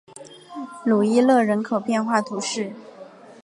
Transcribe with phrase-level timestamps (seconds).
[0.83, 2.73] 鲁伊勒人口变化图示